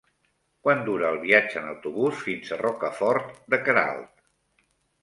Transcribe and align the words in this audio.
Quant 0.67 0.79
dura 0.87 1.11
el 1.15 1.19
viatge 1.25 1.61
en 1.61 1.69
autobús 1.73 2.25
fins 2.29 2.51
a 2.51 2.59
Rocafort 2.65 3.31
de 3.57 3.63
Queralt? 3.69 4.13